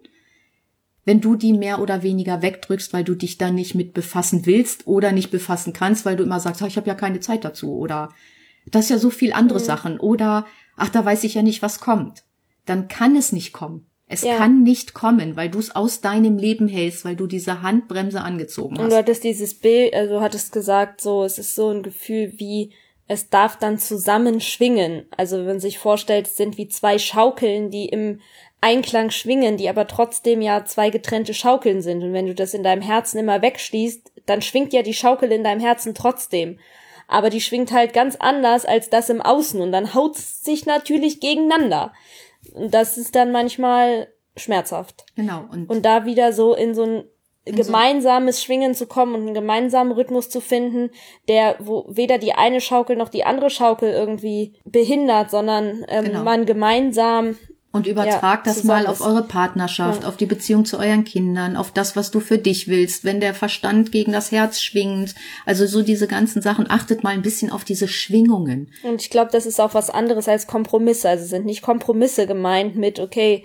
wenn 1.05 1.21
du 1.21 1.37
die 1.37 1.53
mehr 1.53 1.83
oder 1.83 2.03
weniger 2.03 2.41
wegdrückst, 2.41 2.95
weil 2.95 3.05
du 3.05 3.15
dich 3.15 3.37
da 3.37 3.51
nicht 3.51 3.75
mit 3.75 3.93
befassen 3.93 4.47
willst 4.47 4.87
oder 4.87 5.13
nicht 5.13 5.31
befassen 5.31 5.75
kannst, 5.75 6.07
weil 6.07 6.17
du 6.17 6.25
immer 6.25 6.41
sagst, 6.41 6.63
"Ah, 6.63 6.67
ich 6.67 6.79
habe 6.79 6.89
ja 6.89 6.95
keine 6.95 7.21
Zeit 7.21 7.45
dazu 7.45 7.77
oder 7.77 8.09
das 8.65 8.87
ist 8.87 8.91
ja 8.91 8.99
so 8.99 9.11
viel 9.11 9.35
andere 9.35 9.61
Sachen 9.61 10.01
oder 10.01 10.47
ach, 10.75 10.89
da 10.89 11.05
weiß 11.05 11.23
ich 11.25 11.35
ja 11.35 11.43
nicht, 11.43 11.61
was 11.61 11.81
kommt. 11.81 12.25
Dann 12.65 12.89
kann 12.89 13.15
es 13.15 13.31
nicht 13.31 13.53
kommen. 13.53 13.87
Es 14.09 14.23
Ja. 14.23 14.37
kann 14.37 14.63
nicht 14.63 14.95
kommen, 14.95 15.37
weil 15.37 15.49
du 15.51 15.59
es 15.59 15.75
aus 15.75 16.01
deinem 16.01 16.39
Leben 16.39 16.69
hältst, 16.69 17.05
weil 17.05 17.17
du 17.17 17.27
diese 17.27 17.63
Handbremse 17.63 18.21
angezogen 18.21 18.77
Und 18.77 18.85
hast. 18.85 18.93
du 18.93 18.97
hattest 18.97 19.25
dieses 19.25 19.55
Bild, 19.55 19.93
also 19.95 20.15
du 20.15 20.21
hattest 20.21 20.53
gesagt, 20.53 21.01
so, 21.01 21.25
es 21.25 21.39
ist 21.39 21.55
so 21.57 21.71
ein 21.71 21.83
Gefühl 21.83 22.33
wie, 22.37 22.71
es 23.09 23.31
darf 23.31 23.57
dann 23.59 23.79
zusammen 23.79 24.41
schwingen. 24.41 25.07
Also 25.17 25.39
wenn 25.39 25.47
man 25.47 25.61
sich 25.61 25.79
vorstellt, 25.79 26.27
es 26.27 26.37
sind 26.37 26.57
wie 26.57 26.69
zwei 26.69 26.99
Schaukeln, 26.99 27.71
die 27.71 27.87
im 27.87 28.21
Einklang 28.61 29.11
schwingen, 29.11 29.57
die 29.57 29.69
aber 29.69 29.87
trotzdem 29.87 30.41
ja 30.41 30.65
zwei 30.65 30.91
getrennte 30.91 31.35
Schaukeln 31.35 31.83
sind. 31.83 32.03
Und 32.03 32.13
wenn 32.13 32.27
du 32.27 32.35
das 32.35 32.55
in 32.55 32.63
deinem 32.63 32.83
Herzen 32.83 33.19
immer 33.19 33.43
wegschließt, 33.43 34.13
dann 34.27 34.43
schwingt 34.43 34.73
ja 34.73 34.83
die 34.83 34.95
Schaukel 34.95 35.31
in 35.31 35.45
deinem 35.45 35.61
Herzen 35.61 35.95
trotzdem. 35.95 36.59
Aber 37.09 37.31
die 37.31 37.41
schwingt 37.41 37.71
halt 37.71 37.93
ganz 37.93 38.17
anders 38.17 38.65
als 38.65 38.91
das 38.91 39.09
im 39.11 39.21
Außen 39.23 39.61
und 39.61 39.71
dann 39.73 39.95
haut's 39.95 40.43
sich 40.45 40.67
natürlich 40.67 41.21
gegeneinander. 41.21 41.93
Und 42.55 42.73
das 42.75 42.99
ist 42.99 43.15
dann 43.15 43.33
manchmal 43.33 44.09
schmerzhaft. 44.37 45.07
Genau. 45.15 45.45
Und, 45.51 45.69
Und 45.71 45.85
da 45.85 46.05
wieder 46.05 46.33
so 46.33 46.55
in 46.55 46.75
so 46.75 46.85
ein 46.85 47.05
gemeinsames 47.45 48.43
Schwingen 48.43 48.75
zu 48.75 48.87
kommen 48.87 49.15
und 49.15 49.21
einen 49.23 49.35
gemeinsamen 49.35 49.93
Rhythmus 49.93 50.29
zu 50.31 50.41
finden, 50.41 50.91
der 51.29 51.57
wo 51.61 51.87
weder 51.89 52.19
die 52.19 52.33
eine 52.33 52.61
Schaukel 52.61 52.97
noch 52.97 53.09
die 53.09 53.25
andere 53.25 53.51
Schaukel 53.51 53.93
irgendwie 53.93 54.55
behindert, 54.65 55.31
sondern 55.31 55.85
ähm, 55.89 56.07
Genau. 56.07 56.25
man 56.25 56.45
gemeinsam 56.45 57.37
und 57.77 57.87
übertragt 57.87 58.47
Ja, 58.47 58.53
das 58.53 58.65
mal 58.65 58.87
auf 58.87 59.01
eure 59.01 59.23
Partnerschaft, 59.23 60.03
Ja. 60.03 60.09
auf 60.09 60.17
die 60.17 60.27
Beziehung 60.27 60.65
zu 60.65 60.79
euren 60.79 61.05
Kindern, 61.05 61.57
auf 61.57 61.71
das, 61.71 61.95
was 61.95 62.11
du 62.11 62.21
für 62.21 62.39
dich 62.39 62.67
willst, 62.69 63.05
wenn 63.05 63.21
der 63.21 63.35
Verstand 63.35 63.93
gegen 63.93 64.13
das 64.13 64.33
Herz 64.33 64.61
schwingt. 64.61 65.15
Also 65.45 65.67
so 65.67 65.83
diese 65.83 66.07
ganzen 66.09 66.43
Sachen. 66.43 66.71
Achtet 66.71 67.05
mal 67.05 67.11
ein 67.11 67.23
bisschen 67.23 67.51
auf 67.53 67.65
diese 67.65 67.87
Schwingungen. 67.89 68.73
Und 68.83 69.01
ich 69.03 69.11
glaube, 69.11 69.31
das 69.31 69.47
ist 69.47 69.61
auch 69.61 69.75
was 69.75 69.91
anderes 69.91 70.29
als 70.29 70.47
Kompromisse. 70.47 71.09
Also 71.09 71.25
sind 71.27 71.47
nicht 71.47 71.63
Kompromisse 71.63 72.27
gemeint 72.27 72.77
mit, 72.77 72.99
okay, 72.99 73.45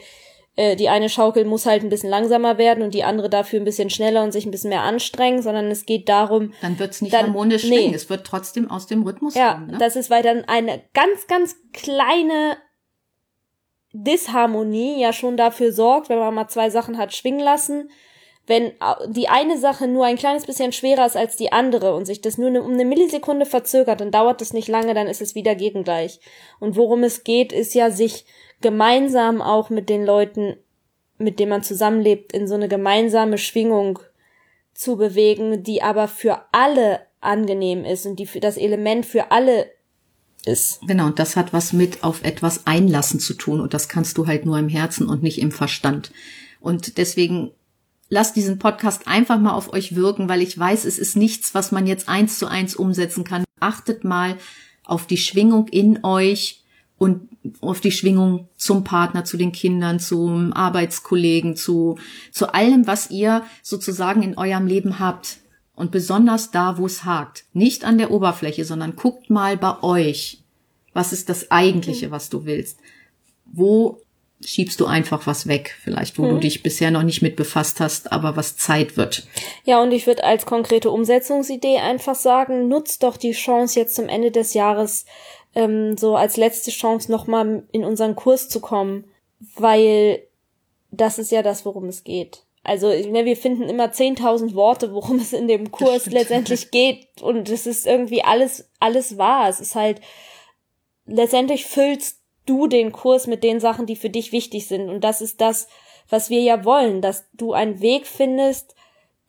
äh, 0.58 0.76
die 0.76 0.90
eine 0.90 1.08
Schaukel 1.08 1.46
muss 1.46 1.66
halt 1.66 1.82
ein 1.84 1.90
bisschen 1.90 2.10
langsamer 2.10 2.58
werden 2.58 2.84
und 2.84 2.94
die 2.94 3.04
andere 3.06 3.30
dafür 3.30 3.60
ein 3.60 3.64
bisschen 3.66 3.90
schneller 3.90 4.22
und 4.24 4.34
sich 4.34 4.46
ein 4.46 4.52
bisschen 4.52 4.70
mehr 4.70 4.82
anstrengen, 4.82 5.42
sondern 5.42 5.68
es 5.72 5.86
geht 5.86 6.10
darum, 6.10 6.52
Dann 6.62 6.78
wird's 6.78 7.02
nicht 7.02 7.14
Dann- 7.14 7.28
harmonisch 7.28 7.64
nee. 7.64 7.78
schwingen. 7.78 7.94
Es 7.96 8.10
wird 8.10 8.26
trotzdem 8.28 8.70
aus 8.70 8.86
dem 8.86 9.04
Rhythmus 9.04 9.34
ja, 9.36 9.54
kommen. 9.54 9.68
Ne? 9.68 9.78
das 9.78 9.96
ist, 9.96 10.10
weil 10.10 10.24
dann 10.24 10.44
eine 10.46 10.82
ganz, 10.94 11.28
ganz 11.28 11.56
kleine 11.72 12.58
Disharmonie 13.94 15.02
ja 15.02 15.14
schon 15.14 15.38
dafür 15.38 15.72
sorgt, 15.72 16.10
wenn 16.10 16.20
man 16.20 16.34
mal 16.34 16.48
zwei 16.48 16.70
Sachen 16.70 16.98
hat 16.98 17.14
schwingen 17.14 17.42
lassen, 17.42 17.90
wenn 18.48 18.74
die 19.08 19.30
eine 19.30 19.58
Sache 19.58 19.88
nur 19.88 20.06
ein 20.06 20.18
kleines 20.18 20.46
bisschen 20.46 20.72
schwerer 20.72 21.06
ist 21.06 21.16
als 21.16 21.36
die 21.36 21.52
andere 21.52 21.96
und 21.96 22.06
sich 22.06 22.22
das 22.22 22.38
nur 22.38 22.48
eine, 22.48 22.64
um 22.64 22.72
eine 22.72 22.86
Millisekunde 22.86 23.46
verzögert, 23.46 24.02
dann 24.02 24.12
dauert 24.12 24.42
es 24.42 24.52
nicht 24.52 24.68
lange, 24.68 24.94
dann 24.94 25.08
ist 25.08 25.22
es 25.22 25.36
wieder 25.36 25.56
gegengleich. 25.56 26.20
Und 26.60 26.76
worum 26.76 27.04
es 27.04 27.24
geht, 27.24 27.54
ist 27.54 27.74
ja 27.76 27.92
sich 27.92 28.26
gemeinsam 28.62 29.42
auch 29.42 29.70
mit 29.70 29.90
den 29.90 30.06
Leuten, 30.06 30.58
mit 31.18 31.40
denen 31.40 31.52
man 31.52 31.64
zusammenlebt, 31.64 32.34
in 32.34 32.48
so 32.48 32.56
eine 32.56 32.68
gemeinsame 32.68 33.38
Schwingung 33.38 34.00
zu 34.74 34.98
bewegen, 34.98 35.64
die 35.64 35.84
aber 35.84 36.08
für 36.08 36.42
alle 36.52 37.02
angenehm 37.20 37.86
ist 37.86 38.06
und 38.06 38.18
die 38.18 38.26
für 38.26 38.40
das 38.40 38.58
Element 38.58 39.06
für 39.06 39.32
alle 39.32 39.70
ist. 40.46 40.80
Genau, 40.88 41.08
und 41.08 41.20
das 41.20 41.36
hat 41.36 41.54
was 41.54 41.74
mit 41.74 42.04
auf 42.04 42.24
etwas 42.24 42.66
einlassen 42.68 43.20
zu 43.20 43.34
tun. 43.34 43.60
Und 43.60 43.74
das 43.74 43.88
kannst 43.88 44.18
du 44.18 44.28
halt 44.28 44.46
nur 44.46 44.58
im 44.58 44.70
Herzen 44.70 45.08
und 45.08 45.24
nicht 45.24 45.42
im 45.42 45.52
Verstand. 45.52 46.12
Und 46.60 46.98
deswegen 46.98 47.52
lasst 48.10 48.36
diesen 48.36 48.60
Podcast 48.60 49.08
einfach 49.08 49.40
mal 49.40 49.54
auf 49.54 49.74
euch 49.74 49.96
wirken, 49.96 50.30
weil 50.30 50.42
ich 50.42 50.58
weiß, 50.58 50.86
es 50.86 51.00
ist 51.00 51.16
nichts, 51.16 51.56
was 51.56 51.72
man 51.72 51.88
jetzt 51.88 52.10
eins 52.10 52.38
zu 52.38 52.48
eins 52.48 52.76
umsetzen 52.76 53.24
kann. 53.24 53.44
Achtet 53.60 54.04
mal 54.04 54.38
auf 54.84 55.08
die 55.08 55.18
Schwingung 55.18 55.68
in 55.70 56.04
euch 56.04 56.64
und 56.98 57.30
auf 57.62 57.82
die 57.82 57.92
Schwingung 57.92 58.48
zum 58.58 58.84
Partner, 58.84 59.24
zu 59.24 59.38
den 59.38 59.52
Kindern, 59.52 60.00
zum 60.00 60.54
Arbeitskollegen, 60.54 61.56
zu, 61.56 61.98
zu 62.32 62.54
allem, 62.54 62.86
was 62.86 63.10
ihr 63.10 63.44
sozusagen 63.64 64.22
in 64.22 64.38
eurem 64.38 64.68
Leben 64.68 65.00
habt. 65.00 65.38
Und 65.76 65.92
besonders 65.92 66.52
da, 66.52 66.78
wo 66.78 66.86
es 66.86 67.06
hakt. 67.06 67.46
Nicht 67.54 67.86
an 67.86 67.98
der 67.98 68.12
Oberfläche, 68.12 68.66
sondern 68.66 68.96
guckt 68.96 69.30
mal 69.30 69.58
bei 69.58 69.82
euch. 69.82 70.44
Was 70.94 71.14
ist 71.14 71.30
das 71.30 71.50
Eigentliche, 71.50 72.12
was 72.12 72.30
du 72.30 72.46
willst? 72.46 72.80
Wo 73.46 74.02
schiebst 74.46 74.80
du 74.80 74.86
einfach 74.86 75.28
was 75.28 75.48
weg, 75.48 75.76
vielleicht, 75.82 76.18
wo 76.18 76.26
du 76.28 76.38
dich 76.40 76.64
bisher 76.64 76.92
noch 76.92 77.04
nicht 77.04 77.22
mit 77.22 77.36
befasst 77.36 77.80
hast, 77.80 78.12
aber 78.12 78.36
was 78.36 78.58
Zeit 78.58 78.98
wird. 78.98 79.28
Ja, 79.66 79.82
und 79.82 79.92
ich 79.92 80.08
würde 80.08 80.24
als 80.24 80.46
konkrete 80.46 80.90
Umsetzungsidee 80.90 81.78
einfach 81.78 82.16
sagen, 82.16 82.68
nutzt 82.68 83.04
doch 83.04 83.18
die 83.18 83.34
Chance 83.34 83.80
jetzt 83.80 83.96
zum 83.96 84.10
Ende 84.10 84.32
des 84.32 84.54
Jahres 84.54 85.06
ähm, 85.54 85.98
so 85.98 86.16
als 86.16 86.38
letzte 86.38 86.72
Chance 86.72 87.12
nochmal 87.12 87.64
in 87.72 87.84
unseren 87.84 88.16
Kurs 88.16 88.50
zu 88.50 88.60
kommen, 88.60 89.06
weil 89.56 90.24
das 90.92 91.20
ist 91.20 91.32
ja 91.32 91.42
das, 91.42 91.66
worum 91.66 91.86
es 91.86 92.04
geht. 92.04 92.44
Also 92.64 92.90
ne, 92.90 93.26
wir 93.26 93.36
finden 93.36 93.70
immer 93.70 93.86
10.000 93.86 94.54
Worte, 94.54 94.94
worum 94.94 95.18
es 95.18 95.34
in 95.34 95.48
dem 95.48 95.72
Kurs 95.72 96.06
letztendlich 96.06 96.72
geht 96.72 97.08
und 97.22 97.50
es 97.50 97.66
ist 97.66 97.88
irgendwie 97.88 98.24
alles 98.24 98.70
alles 98.80 99.18
wahr. 99.18 99.50
Es 99.50 99.60
ist 99.60 99.76
halt 99.76 100.02
letztendlich 101.06 101.66
füllst 101.66 102.20
du 102.46 102.68
den 102.68 102.92
Kurs 102.92 103.28
mit 103.28 103.44
den 103.44 103.60
Sachen, 103.60 103.86
die 103.86 103.96
für 103.96 104.10
dich 104.10 104.32
wichtig 104.32 104.68
sind 104.68 104.90
und 104.90 105.04
das 105.04 105.22
ist 105.22 105.42
das, 105.42 105.68
was 106.10 106.30
wir 106.30 106.42
ja 106.42 106.64
wollen, 106.64 107.02
dass 107.02 107.26
du 107.34 107.54
einen 107.54 107.82
Weg 107.82 108.06
findest, 108.06 108.76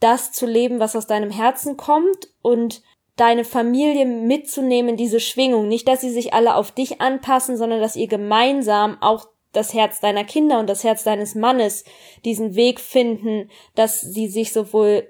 das 0.01 0.33
zu 0.33 0.47
leben, 0.47 0.81
was 0.81 0.97
aus 0.97 1.07
deinem 1.07 1.31
Herzen 1.31 1.77
kommt 1.77 2.29
und 2.43 2.83
deine 3.17 3.45
Familie 3.45 4.05
mitzunehmen, 4.05 4.97
diese 4.97 5.21
Schwingung. 5.21 5.69
Nicht, 5.69 5.87
dass 5.87 6.01
sie 6.01 6.11
sich 6.11 6.35
alle 6.35 6.57
auf 6.57 6.73
dich 6.73 7.01
anpassen, 7.01 7.57
sondern 7.57 7.81
dass 7.81 7.97
ihr 7.97 8.09
gemeinsam 8.09 8.99
auch 9.01 9.29
das 9.53 9.75
Herz 9.75 10.01
deiner 10.01 10.25
Kinder 10.25 10.59
und 10.59 10.69
das 10.69 10.85
Herz 10.85 11.05
deines 11.05 11.35
Mannes 11.35 11.85
diesen 12.25 12.55
Weg 12.55 12.81
finden, 12.81 13.51
dass 13.75 14.01
sie 14.01 14.29
sich 14.29 14.53
sowohl 14.53 15.09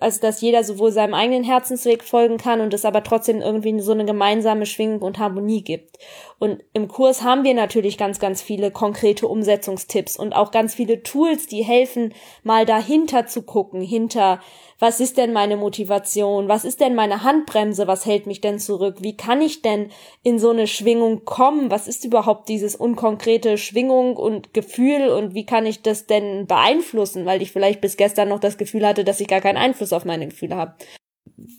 also 0.00 0.20
dass 0.20 0.40
jeder 0.40 0.62
sowohl 0.62 0.92
seinem 0.92 1.14
eigenen 1.14 1.44
Herzensweg 1.44 2.04
folgen 2.04 2.36
kann 2.36 2.60
und 2.60 2.74
es 2.74 2.84
aber 2.84 3.02
trotzdem 3.02 3.40
irgendwie 3.40 3.80
so 3.80 3.92
eine 3.92 4.04
gemeinsame 4.04 4.66
Schwingung 4.66 5.02
und 5.02 5.18
Harmonie 5.18 5.62
gibt. 5.62 5.98
Und 6.38 6.62
im 6.74 6.88
Kurs 6.88 7.22
haben 7.22 7.44
wir 7.44 7.54
natürlich 7.54 7.96
ganz, 7.96 8.18
ganz 8.18 8.42
viele 8.42 8.70
konkrete 8.70 9.26
Umsetzungstipps 9.26 10.18
und 10.18 10.34
auch 10.34 10.50
ganz 10.50 10.74
viele 10.74 11.02
Tools, 11.02 11.46
die 11.46 11.64
helfen, 11.64 12.12
mal 12.42 12.66
dahinter 12.66 13.26
zu 13.26 13.42
gucken, 13.42 13.80
hinter, 13.80 14.40
was 14.78 15.00
ist 15.00 15.16
denn 15.16 15.32
meine 15.32 15.56
Motivation, 15.56 16.48
was 16.48 16.66
ist 16.66 16.80
denn 16.80 16.94
meine 16.94 17.22
Handbremse, 17.22 17.86
was 17.86 18.04
hält 18.04 18.26
mich 18.26 18.42
denn 18.42 18.58
zurück, 18.58 18.96
wie 19.00 19.16
kann 19.16 19.40
ich 19.40 19.62
denn 19.62 19.88
in 20.22 20.38
so 20.38 20.50
eine 20.50 20.66
Schwingung 20.66 21.24
kommen, 21.24 21.70
was 21.70 21.88
ist 21.88 22.04
überhaupt 22.04 22.50
dieses 22.50 22.76
unkonkrete 22.76 23.56
Schwingung 23.56 24.16
und 24.16 24.52
Gefühl? 24.52 25.08
Und 25.08 25.34
wie 25.34 25.46
kann 25.46 25.64
ich 25.64 25.80
das 25.80 26.06
denn 26.06 26.46
beeinflussen, 26.46 27.24
weil 27.24 27.40
ich 27.40 27.50
vielleicht 27.50 27.80
bis 27.80 27.96
gestern 27.96 28.28
noch 28.28 28.40
das 28.40 28.58
Gefühl 28.58 28.86
hatte, 28.86 29.04
dass 29.04 29.20
ich 29.20 29.28
gar 29.28 29.40
keinen 29.40 29.56
Einfluss 29.56 29.94
auf 29.94 30.04
meine 30.04 30.26
Gefühle 30.26 30.56
habe 30.56 30.74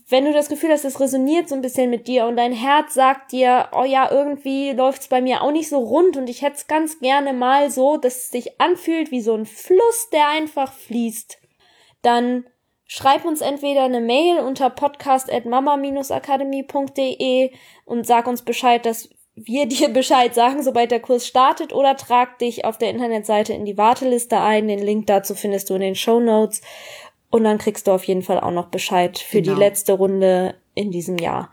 wenn 0.10 0.26
du 0.26 0.34
das 0.34 0.50
Gefühl 0.50 0.72
hast, 0.72 0.86
es 0.86 1.00
resoniert 1.00 1.48
so 1.48 1.56
ein 1.56 1.62
bisschen 1.62 1.92
mit 1.92 2.08
dir 2.08 2.26
und 2.26 2.36
dein 2.36 2.52
Herz 2.52 2.96
sagt 2.96 3.32
dir, 3.32 3.70
oh 3.74 3.84
ja, 3.84 4.12
irgendwie 4.12 4.72
läuft's 4.72 5.08
bei 5.08 5.22
mir 5.22 5.44
auch 5.44 5.52
nicht 5.52 5.70
so 5.70 5.78
rund 5.78 6.18
und 6.18 6.28
ich 6.30 6.42
hätte 6.42 6.58
es 6.58 6.66
ganz 6.68 7.00
gerne 7.00 7.34
mal 7.34 7.70
so, 7.70 7.98
dass 7.98 8.16
es 8.16 8.30
sich 8.30 8.60
anfühlt 8.60 9.12
wie 9.12 9.22
so 9.22 9.36
ein 9.36 9.46
Fluss, 9.46 10.10
der 10.12 10.30
einfach 10.30 10.74
fließt, 10.74 11.38
dann 12.02 12.46
schreib 12.88 13.24
uns 13.26 13.42
entweder 13.42 13.84
eine 13.84 14.02
Mail 14.02 14.40
unter 14.40 14.72
podcast.mama-akademie.de 14.72 17.52
und 17.86 18.08
sag 18.08 18.26
uns 18.28 18.42
Bescheid, 18.42 18.84
dass 18.86 19.10
wir 19.36 19.66
dir 19.68 19.90
Bescheid 19.90 20.34
sagen, 20.34 20.64
sobald 20.64 20.90
der 20.90 21.00
Kurs 21.00 21.28
startet 21.28 21.72
oder 21.72 21.96
trag 21.96 22.40
dich 22.40 22.66
auf 22.66 22.80
der 22.80 22.90
Internetseite 22.90 23.54
in 23.54 23.66
die 23.66 23.78
Warteliste 23.78 24.40
ein. 24.40 24.68
Den 24.68 24.80
Link 24.80 25.06
dazu 25.08 25.36
findest 25.36 25.70
du 25.70 25.76
in 25.76 25.82
den 25.82 25.96
Show 25.96 26.20
Notes. 26.20 26.62
Und 27.30 27.44
dann 27.44 27.58
kriegst 27.58 27.88
du 27.88 27.92
auf 27.92 28.06
jeden 28.06 28.22
Fall 28.24 28.40
auch 28.40 28.52
noch 28.52 28.68
Bescheid 28.68 29.18
für 29.18 29.42
Genau. 29.42 29.56
die 29.56 29.60
letzte 29.60 29.94
Runde 29.94 30.56
in 30.76 30.92
diesem 30.92 31.18
Jahr. 31.18 31.50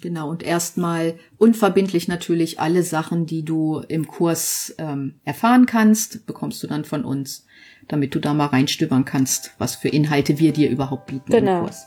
Genau, 0.00 0.28
und 0.30 0.42
erstmal 0.42 1.14
unverbindlich 1.38 2.08
natürlich 2.08 2.58
alle 2.58 2.82
Sachen, 2.82 3.26
die 3.26 3.44
du 3.44 3.80
im 3.86 4.08
Kurs 4.08 4.74
ähm, 4.78 5.20
erfahren 5.24 5.66
kannst, 5.66 6.26
bekommst 6.26 6.62
du 6.62 6.66
dann 6.66 6.84
von 6.84 7.04
uns, 7.04 7.46
damit 7.86 8.14
du 8.14 8.18
da 8.18 8.32
mal 8.34 8.46
reinstöbern 8.46 9.04
kannst, 9.04 9.52
was 9.58 9.76
für 9.76 9.88
Inhalte 9.88 10.38
wir 10.38 10.52
dir 10.52 10.70
überhaupt 10.70 11.06
bieten 11.06 11.30
Genau. 11.30 11.58
im 11.58 11.64
Kurs. 11.64 11.86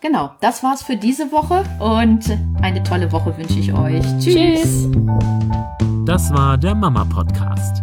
Genau, 0.00 0.30
das 0.40 0.62
war's 0.62 0.82
für 0.82 0.96
diese 0.96 1.32
Woche 1.32 1.64
und 1.80 2.38
eine 2.62 2.82
tolle 2.84 3.10
Woche 3.10 3.36
wünsche 3.36 3.58
ich 3.58 3.72
euch. 3.72 4.04
Tschüss. 4.20 4.86
Das 6.04 6.30
war 6.32 6.56
der 6.58 6.74
Mama 6.76 7.04
Podcast. 7.06 7.82